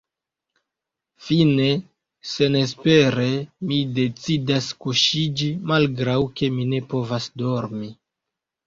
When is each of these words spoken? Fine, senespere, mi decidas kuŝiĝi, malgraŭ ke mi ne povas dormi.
Fine, 1.25 1.67
senespere, 2.31 3.27
mi 3.69 3.79
decidas 4.01 4.71
kuŝiĝi, 4.87 5.53
malgraŭ 5.75 6.21
ke 6.41 6.55
mi 6.59 6.71
ne 6.75 6.87
povas 6.97 7.35
dormi. 7.47 7.97